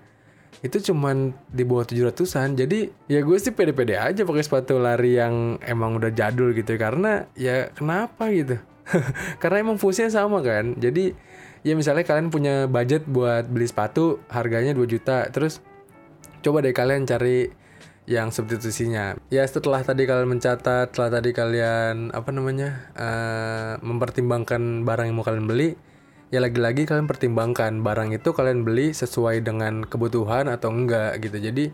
itu 0.62 0.94
cuman 0.94 1.34
di 1.50 1.66
bawah 1.66 1.82
700-an 1.82 2.54
jadi 2.54 2.86
ya 3.10 3.20
gue 3.26 3.34
sih 3.34 3.50
pede-pede 3.50 3.98
aja 3.98 4.22
pakai 4.22 4.46
sepatu 4.46 4.78
lari 4.78 5.18
yang 5.18 5.58
emang 5.58 5.98
udah 5.98 6.14
jadul 6.14 6.54
gitu 6.54 6.78
ya 6.78 6.80
karena 6.86 7.12
ya 7.34 7.74
kenapa 7.74 8.30
gitu? 8.30 8.62
Karena 9.42 9.62
emang 9.62 9.78
fungsinya 9.78 10.10
sama 10.10 10.42
kan. 10.42 10.74
Jadi 10.74 11.14
ya 11.62 11.78
misalnya 11.78 12.02
kalian 12.02 12.34
punya 12.34 12.66
budget 12.66 13.06
buat 13.06 13.46
beli 13.46 13.66
sepatu 13.70 14.18
harganya 14.26 14.74
2 14.74 14.82
juta 14.86 15.30
terus 15.30 15.62
coba 16.42 16.60
deh 16.60 16.74
kalian 16.74 17.06
cari 17.06 17.48
yang 18.04 18.34
substitusinya. 18.34 19.14
Ya 19.30 19.46
setelah 19.46 19.80
tadi 19.86 20.04
kalian 20.10 20.26
mencatat 20.26 20.90
setelah 20.90 21.22
tadi 21.22 21.30
kalian 21.30 22.10
apa 22.10 22.30
namanya 22.34 22.90
uh, 22.98 23.72
mempertimbangkan 23.78 24.82
barang 24.82 25.06
yang 25.06 25.16
mau 25.16 25.26
kalian 25.26 25.46
beli 25.46 25.78
ya 26.32 26.40
lagi-lagi 26.40 26.88
kalian 26.88 27.04
pertimbangkan 27.06 27.84
barang 27.84 28.16
itu 28.16 28.32
kalian 28.32 28.64
beli 28.64 28.96
sesuai 28.96 29.44
dengan 29.44 29.84
kebutuhan 29.86 30.48
atau 30.48 30.72
enggak 30.72 31.20
gitu. 31.22 31.38
Jadi 31.38 31.64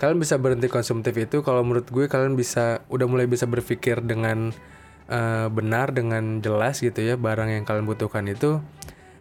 kalian 0.00 0.18
bisa 0.22 0.40
berhenti 0.40 0.70
konsumtif 0.70 1.12
itu 1.18 1.44
kalau 1.44 1.60
menurut 1.66 1.90
gue 1.90 2.06
kalian 2.08 2.38
bisa 2.38 2.86
udah 2.88 3.06
mulai 3.10 3.28
bisa 3.28 3.44
berpikir 3.44 4.00
dengan 4.00 4.54
uh, 5.10 5.46
benar 5.52 5.92
dengan 5.92 6.40
jelas 6.40 6.80
gitu 6.80 7.02
ya 7.02 7.20
barang 7.20 7.50
yang 7.50 7.64
kalian 7.68 7.84
butuhkan 7.84 8.24
itu. 8.30 8.62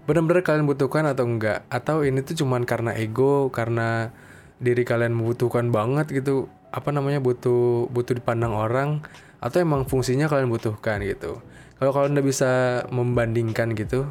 Benar-benar 0.06 0.46
kalian 0.46 0.66
butuhkan 0.66 1.06
atau 1.10 1.26
enggak? 1.28 1.66
Atau 1.68 2.06
ini 2.06 2.22
tuh 2.22 2.46
cuman 2.46 2.64
karena 2.64 2.96
ego 2.98 3.50
karena 3.50 4.14
diri 4.62 4.86
kalian 4.86 5.18
membutuhkan 5.18 5.74
banget 5.74 6.14
gitu. 6.14 6.48
Apa 6.72 6.94
namanya 6.94 7.20
butuh 7.20 7.90
butuh 7.92 8.16
dipandang 8.16 8.56
orang 8.56 9.02
atau 9.42 9.58
emang 9.60 9.90
fungsinya 9.90 10.30
kalian 10.30 10.48
butuhkan 10.48 11.02
gitu. 11.04 11.42
Kalau 11.82 11.92
kalian 11.92 12.14
udah 12.16 12.26
bisa 12.26 12.52
membandingkan 12.94 13.74
gitu 13.74 14.06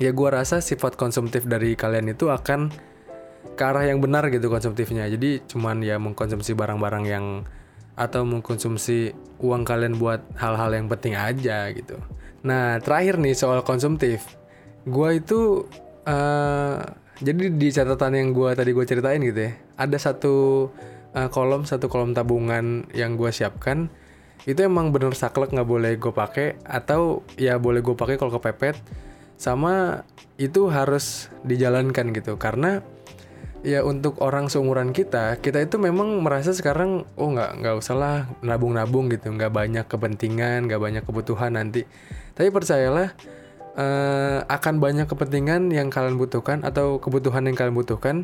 ya 0.00 0.16
gue 0.16 0.28
rasa 0.32 0.64
sifat 0.64 0.96
konsumtif 0.96 1.44
dari 1.44 1.76
kalian 1.76 2.16
itu 2.16 2.32
akan 2.32 2.72
ke 3.52 3.62
arah 3.62 3.84
yang 3.84 4.00
benar 4.00 4.32
gitu 4.32 4.48
konsumtifnya. 4.48 5.04
Jadi 5.04 5.44
cuman 5.44 5.84
ya 5.84 6.00
mengkonsumsi 6.00 6.56
barang-barang 6.56 7.04
yang 7.04 7.44
atau 8.00 8.24
mengkonsumsi 8.24 9.12
uang 9.44 9.68
kalian 9.68 10.00
buat 10.00 10.24
hal-hal 10.40 10.72
yang 10.72 10.88
penting 10.88 11.12
aja 11.12 11.68
gitu. 11.76 12.00
Nah 12.40 12.80
terakhir 12.80 13.20
nih 13.20 13.36
soal 13.36 13.60
konsumtif. 13.60 14.24
Gue 14.88 15.20
itu 15.20 15.68
uh, 16.08 16.80
jadi 17.20 17.52
di 17.52 17.68
catatan 17.68 18.16
yang 18.16 18.28
gue 18.32 18.50
tadi 18.56 18.72
gue 18.72 18.84
ceritain 18.88 19.20
gitu 19.20 19.40
ya, 19.48 19.52
ada 19.76 19.96
satu 20.00 20.68
uh, 21.12 21.28
kolom 21.28 21.68
satu 21.68 21.92
kolom 21.92 22.16
tabungan 22.16 22.88
yang 22.96 23.20
gue 23.20 23.28
siapkan 23.28 23.92
itu 24.48 24.64
emang 24.64 24.88
bener 24.88 25.12
saklek 25.12 25.52
nggak 25.52 25.68
boleh 25.68 25.92
gue 26.00 26.12
pakai 26.16 26.56
atau 26.64 27.20
ya 27.36 27.60
boleh 27.60 27.84
gue 27.84 27.92
pakai 27.92 28.16
kalau 28.16 28.32
kepepet 28.40 28.80
sama 29.36 30.04
itu 30.40 30.68
harus 30.72 31.28
dijalankan 31.44 32.12
gitu. 32.16 32.40
Karena 32.40 32.80
ya 33.60 33.84
untuk 33.84 34.16
orang 34.24 34.48
seumuran 34.48 34.96
kita 34.96 35.36
kita 35.44 35.60
itu 35.60 35.76
memang 35.76 36.24
merasa 36.24 36.56
sekarang 36.56 37.04
oh 37.20 37.28
nggak 37.28 37.60
nggak 37.60 37.74
usah 37.76 37.96
lah 37.96 38.16
nabung-nabung 38.40 39.12
gitu 39.12 39.28
nggak 39.36 39.52
banyak 39.52 39.84
kepentingan 39.84 40.68
nggak 40.68 40.80
banyak 40.80 41.02
kebutuhan 41.04 41.60
nanti. 41.60 41.84
Tapi 42.32 42.48
percayalah 42.48 43.12
uh, 43.76 44.46
akan 44.46 44.78
banyak 44.78 45.06
kepentingan 45.06 45.70
yang 45.74 45.92
kalian 45.92 46.16
butuhkan 46.16 46.62
atau 46.62 46.98
kebutuhan 46.98 47.46
yang 47.46 47.56
kalian 47.58 47.76
butuhkan 47.76 48.16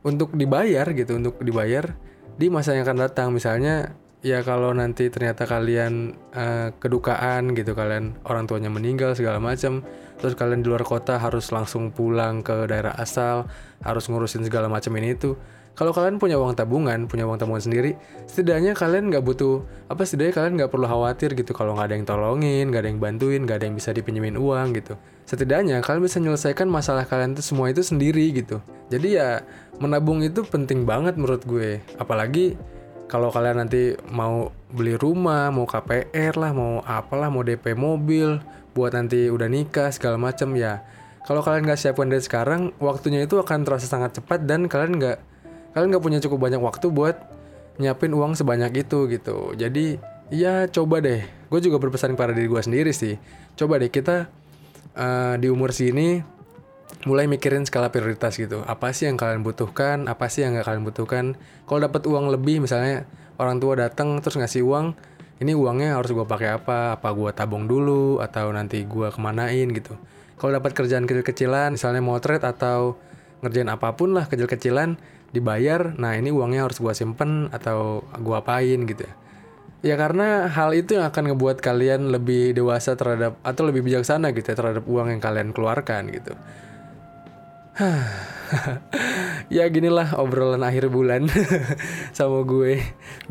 untuk 0.00 0.32
dibayar 0.32 0.88
gitu 0.92 1.20
untuk 1.20 1.40
dibayar 1.40 1.96
di 2.40 2.48
masa 2.48 2.72
yang 2.76 2.88
akan 2.88 2.98
datang. 3.04 3.28
Misalnya 3.34 3.96
ya 4.20 4.44
kalau 4.44 4.76
nanti 4.76 5.08
ternyata 5.08 5.48
kalian 5.48 6.16
uh, 6.36 6.76
kedukaan 6.76 7.56
gitu 7.56 7.72
kalian 7.72 8.20
orang 8.28 8.44
tuanya 8.44 8.68
meninggal 8.68 9.16
segala 9.16 9.40
macam 9.40 9.80
terus 10.20 10.36
kalian 10.36 10.60
di 10.60 10.68
luar 10.68 10.84
kota 10.84 11.16
harus 11.16 11.48
langsung 11.48 11.88
pulang 11.88 12.44
ke 12.44 12.68
daerah 12.68 12.92
asal 13.00 13.48
harus 13.80 14.04
ngurusin 14.12 14.44
segala 14.44 14.68
macam 14.68 14.92
ini 15.00 15.16
itu 15.16 15.40
kalau 15.80 15.96
kalian 15.96 16.20
punya 16.20 16.36
uang 16.36 16.52
tabungan 16.52 17.08
punya 17.08 17.24
uang 17.24 17.40
tabungan 17.40 17.64
sendiri 17.64 17.96
setidaknya 18.28 18.76
kalian 18.76 19.08
nggak 19.08 19.24
butuh 19.24 19.64
apa 19.88 20.04
setidaknya 20.04 20.34
kalian 20.36 20.52
nggak 20.60 20.70
perlu 20.70 20.84
khawatir 20.84 21.32
gitu 21.32 21.56
kalau 21.56 21.72
nggak 21.72 21.88
ada 21.88 21.94
yang 21.96 22.04
tolongin 22.04 22.64
nggak 22.68 22.84
ada 22.84 22.88
yang 22.92 23.00
bantuin 23.00 23.40
nggak 23.48 23.56
ada 23.56 23.64
yang 23.64 23.76
bisa 23.80 23.90
dipinjemin 23.96 24.36
uang 24.36 24.76
gitu. 24.76 24.94
Setidaknya 25.24 25.78
kalian 25.80 26.02
bisa 26.02 26.18
menyelesaikan 26.18 26.66
masalah 26.66 27.06
kalian 27.06 27.38
itu 27.38 27.42
semua 27.46 27.70
itu 27.70 27.80
sendiri 27.86 28.34
gitu. 28.34 28.58
Jadi 28.90 29.14
ya 29.16 29.46
menabung 29.78 30.20
itu 30.26 30.42
penting 30.42 30.82
banget 30.82 31.14
menurut 31.14 31.46
gue. 31.46 31.78
Apalagi 31.96 32.58
kalau 33.06 33.30
kalian 33.30 33.62
nanti 33.62 33.94
mau 34.10 34.50
beli 34.70 34.94
rumah, 34.94 35.50
mau 35.50 35.66
KPR 35.66 36.34
lah, 36.38 36.50
mau 36.54 36.82
apalah, 36.82 37.30
mau 37.30 37.42
DP 37.42 37.74
mobil, 37.74 38.38
buat 38.74 38.94
nanti 38.94 39.30
udah 39.30 39.46
nikah 39.46 39.90
segala 39.94 40.18
macam 40.18 40.54
ya. 40.54 40.82
Kalau 41.26 41.42
kalian 41.46 41.66
nggak 41.66 41.78
siapkan 41.78 42.10
dari 42.10 42.22
sekarang, 42.22 42.74
waktunya 42.82 43.22
itu 43.22 43.38
akan 43.38 43.62
terasa 43.62 43.86
sangat 43.86 44.18
cepat 44.18 44.46
dan 44.46 44.66
kalian 44.66 44.98
nggak 44.98 45.29
kalian 45.72 45.88
nggak 45.94 46.04
punya 46.04 46.18
cukup 46.22 46.50
banyak 46.50 46.60
waktu 46.62 46.86
buat 46.90 47.16
nyiapin 47.80 48.12
uang 48.12 48.36
sebanyak 48.36 48.84
itu 48.86 49.08
gitu. 49.08 49.56
Jadi 49.56 49.96
ya 50.30 50.68
coba 50.68 51.00
deh. 51.00 51.24
Gue 51.50 51.60
juga 51.62 51.82
berpesan 51.82 52.14
kepada 52.14 52.36
diri 52.36 52.46
gue 52.46 52.62
sendiri 52.62 52.92
sih. 52.94 53.18
Coba 53.58 53.80
deh 53.80 53.90
kita 53.90 54.30
uh, 54.94 55.34
di 55.40 55.50
umur 55.50 55.74
sini 55.74 56.22
mulai 57.08 57.24
mikirin 57.30 57.64
skala 57.64 57.88
prioritas 57.88 58.36
gitu. 58.36 58.60
Apa 58.66 58.92
sih 58.92 59.08
yang 59.08 59.16
kalian 59.16 59.40
butuhkan, 59.40 60.10
apa 60.10 60.28
sih 60.28 60.44
yang 60.44 60.58
nggak 60.58 60.66
kalian 60.68 60.84
butuhkan. 60.84 61.24
Kalau 61.64 61.80
dapat 61.80 62.04
uang 62.04 62.28
lebih 62.34 62.60
misalnya 62.60 63.08
orang 63.40 63.56
tua 63.62 63.78
datang 63.78 64.20
terus 64.20 64.36
ngasih 64.36 64.62
uang, 64.66 64.92
ini 65.40 65.56
uangnya 65.56 65.96
harus 65.96 66.12
gue 66.12 66.26
pakai 66.26 66.60
apa? 66.60 67.00
Apa 67.00 67.16
gue 67.16 67.30
tabung 67.32 67.64
dulu 67.64 68.20
atau 68.20 68.52
nanti 68.52 68.84
gue 68.84 69.08
kemanain 69.08 69.68
gitu. 69.72 69.96
Kalau 70.36 70.56
dapat 70.56 70.72
kerjaan 70.72 71.04
kecil-kecilan, 71.04 71.76
misalnya 71.76 72.00
motret 72.00 72.40
atau 72.44 72.96
ngerjain 73.40 73.68
apa 73.72 73.96
pun 73.96 74.12
lah 74.12 74.28
kecil-kecilan 74.28 75.00
dibayar, 75.30 75.94
nah 75.98 76.14
ini 76.18 76.34
uangnya 76.34 76.66
harus 76.66 76.82
gue 76.82 76.94
simpen 76.94 77.48
atau 77.54 78.02
gue 78.18 78.36
apain 78.36 78.82
gitu 78.86 79.06
ya. 79.06 79.14
Ya 79.80 79.96
karena 79.96 80.44
hal 80.52 80.76
itu 80.76 81.00
yang 81.00 81.08
akan 81.08 81.32
ngebuat 81.32 81.64
kalian 81.64 82.12
lebih 82.12 82.52
dewasa 82.52 83.00
terhadap 83.00 83.40
atau 83.40 83.64
lebih 83.64 83.80
bijaksana 83.80 84.36
gitu 84.36 84.52
ya 84.52 84.56
terhadap 84.60 84.84
uang 84.84 85.08
yang 85.08 85.24
kalian 85.24 85.56
keluarkan 85.56 86.12
gitu. 86.12 86.36
ya 89.56 89.64
ginilah 89.72 90.20
obrolan 90.20 90.60
akhir 90.60 90.92
bulan 90.92 91.32
sama 92.18 92.44
gue. 92.44 92.76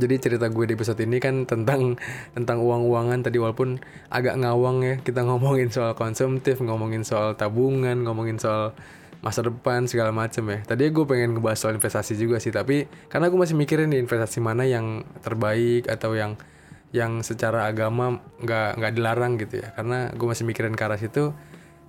Jadi 0.02 0.16
cerita 0.18 0.50
gue 0.50 0.66
di 0.66 0.74
episode 0.74 0.98
ini 1.06 1.22
kan 1.22 1.46
tentang 1.46 2.02
tentang 2.34 2.66
uang-uangan 2.66 3.30
tadi 3.30 3.38
walaupun 3.38 3.78
agak 4.10 4.42
ngawang 4.42 4.82
ya. 4.82 4.96
Kita 5.06 5.22
ngomongin 5.30 5.70
soal 5.70 5.94
konsumtif, 5.94 6.58
ngomongin 6.66 7.06
soal 7.06 7.38
tabungan, 7.38 8.02
ngomongin 8.02 8.42
soal 8.42 8.74
masa 9.20 9.44
depan 9.44 9.86
segala 9.86 10.16
macem 10.16 10.44
ya. 10.48 10.60
Tadi 10.64 10.90
gue 10.90 11.06
pengen 11.06 11.36
ngebahas 11.36 11.60
soal 11.60 11.76
investasi 11.76 12.16
juga 12.16 12.40
sih, 12.40 12.56
tapi 12.56 12.88
karena 13.12 13.28
gue 13.28 13.40
masih 13.40 13.56
mikirin 13.56 13.92
nih 13.92 14.00
investasi 14.04 14.40
mana 14.40 14.64
yang 14.64 15.04
terbaik 15.24 15.88
atau 15.92 16.16
yang 16.16 16.40
yang 16.90 17.22
secara 17.22 17.70
agama 17.70 18.18
nggak 18.42 18.80
nggak 18.80 18.94
dilarang 18.96 19.38
gitu 19.38 19.62
ya. 19.62 19.76
Karena 19.76 20.10
gue 20.16 20.28
masih 20.28 20.44
mikirin 20.48 20.74
ke 20.74 20.84
arah 20.84 20.98
situ 20.98 21.36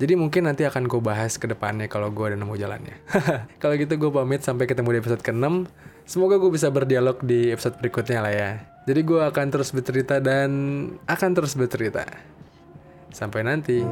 jadi 0.00 0.16
mungkin 0.16 0.48
nanti 0.48 0.64
akan 0.64 0.88
gue 0.88 0.96
bahas 1.04 1.36
ke 1.36 1.44
depannya 1.44 1.84
kalau 1.84 2.08
gue 2.08 2.32
ada 2.32 2.36
nemu 2.40 2.56
jalannya. 2.56 2.96
kalau 3.60 3.76
gitu 3.76 4.00
gue 4.00 4.08
pamit 4.08 4.40
sampai 4.40 4.64
ketemu 4.64 4.96
di 4.96 4.98
episode 5.04 5.20
ke-6. 5.20 5.68
Semoga 6.08 6.40
gue 6.40 6.48
bisa 6.48 6.72
berdialog 6.72 7.20
di 7.20 7.52
episode 7.52 7.76
berikutnya 7.84 8.24
lah 8.24 8.32
ya. 8.32 8.50
Jadi 8.88 9.00
gue 9.04 9.20
akan 9.20 9.46
terus 9.52 9.76
bercerita 9.76 10.16
dan 10.16 10.50
akan 11.04 11.30
terus 11.36 11.52
bercerita. 11.52 12.08
Sampai 13.12 13.44
nanti. 13.44 13.84